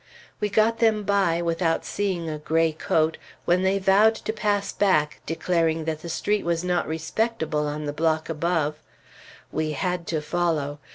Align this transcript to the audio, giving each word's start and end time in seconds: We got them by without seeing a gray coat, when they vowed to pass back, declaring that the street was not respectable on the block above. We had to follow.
We 0.39 0.49
got 0.49 0.79
them 0.79 1.03
by 1.03 1.43
without 1.43 1.85
seeing 1.85 2.27
a 2.27 2.39
gray 2.39 2.71
coat, 2.71 3.19
when 3.45 3.61
they 3.61 3.77
vowed 3.77 4.15
to 4.15 4.33
pass 4.33 4.71
back, 4.73 5.21
declaring 5.27 5.85
that 5.85 6.01
the 6.01 6.09
street 6.09 6.43
was 6.43 6.63
not 6.63 6.87
respectable 6.87 7.67
on 7.67 7.85
the 7.85 7.93
block 7.93 8.27
above. 8.27 8.81
We 9.51 9.73
had 9.73 10.07
to 10.07 10.19
follow. 10.19 10.79